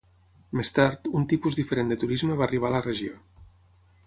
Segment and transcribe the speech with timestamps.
[0.59, 3.23] Més tard, un tipus diferent de turisme va arribar a la regió.